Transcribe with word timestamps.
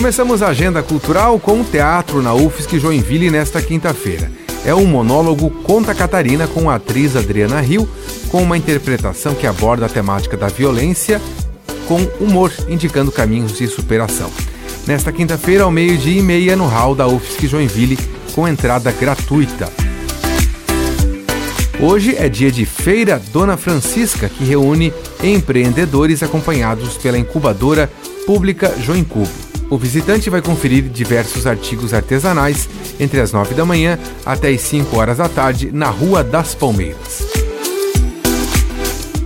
Começamos 0.00 0.42
a 0.42 0.48
agenda 0.48 0.82
cultural 0.82 1.38
com 1.38 1.60
o 1.60 1.64
teatro 1.64 2.22
na 2.22 2.32
UFSC 2.32 2.78
Joinville 2.78 3.30
nesta 3.30 3.60
quinta-feira. 3.60 4.32
É 4.64 4.72
o 4.72 4.86
monólogo 4.86 5.50
Conta 5.50 5.94
Catarina 5.94 6.46
com 6.46 6.70
a 6.70 6.76
atriz 6.76 7.16
Adriana 7.16 7.60
Rio, 7.60 7.86
com 8.30 8.42
uma 8.42 8.56
interpretação 8.56 9.34
que 9.34 9.46
aborda 9.46 9.84
a 9.84 9.90
temática 9.90 10.38
da 10.38 10.48
violência 10.48 11.20
com 11.86 12.00
humor, 12.18 12.50
indicando 12.66 13.12
caminhos 13.12 13.52
de 13.58 13.66
superação. 13.68 14.30
Nesta 14.86 15.12
quinta-feira, 15.12 15.64
ao 15.64 15.70
meio-dia 15.70 16.18
e 16.18 16.22
meia, 16.22 16.56
no 16.56 16.66
hall 16.66 16.94
da 16.94 17.06
UFSC 17.06 17.46
Joinville, 17.46 17.98
com 18.34 18.48
entrada 18.48 18.90
gratuita. 18.92 19.70
Hoje 21.78 22.16
é 22.16 22.26
dia 22.26 22.50
de 22.50 22.64
Feira 22.64 23.20
Dona 23.34 23.58
Francisca, 23.58 24.30
que 24.30 24.44
reúne 24.44 24.94
empreendedores 25.22 26.22
acompanhados 26.22 26.96
pela 26.96 27.18
incubadora 27.18 27.90
pública 28.26 28.74
Joincubo. 28.78 29.28
O 29.70 29.78
visitante 29.78 30.28
vai 30.28 30.42
conferir 30.42 30.84
diversos 30.84 31.46
artigos 31.46 31.94
artesanais 31.94 32.68
entre 32.98 33.20
as 33.20 33.32
9 33.32 33.54
da 33.54 33.64
manhã 33.64 33.98
até 34.26 34.48
as 34.48 34.60
5 34.62 34.96
horas 34.96 35.18
da 35.18 35.28
tarde 35.28 35.70
na 35.72 35.88
Rua 35.88 36.24
das 36.24 36.54
Palmeiras. 36.54 37.24